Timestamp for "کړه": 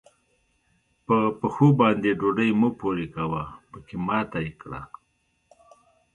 4.61-4.81